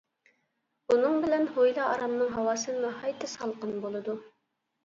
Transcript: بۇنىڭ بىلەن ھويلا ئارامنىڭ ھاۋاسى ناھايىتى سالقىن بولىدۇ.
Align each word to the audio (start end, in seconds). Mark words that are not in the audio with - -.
بۇنىڭ 0.93 1.19
بىلەن 1.25 1.45
ھويلا 1.57 1.85
ئارامنىڭ 1.89 2.31
ھاۋاسى 2.39 2.75
ناھايىتى 2.79 3.33
سالقىن 3.37 3.77
بولىدۇ. 3.85 4.21